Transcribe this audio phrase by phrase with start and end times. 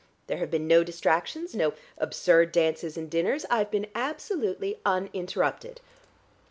[0.25, 3.45] There have been no distractions, no absurd dances and dinners.
[3.51, 5.79] I've been absolutely uninterrupted.